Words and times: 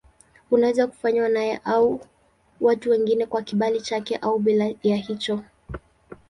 Unaweza 0.51 0.87
kufanywa 0.87 1.29
naye 1.29 1.61
au 1.63 1.93
na 1.97 2.05
watu 2.61 2.89
wengine 2.89 3.25
kwa 3.25 3.41
kibali 3.41 3.81
chake 3.81 4.15
au 4.15 4.39
bila 4.39 4.71
ya 4.83 4.95
hicho. 4.97 5.43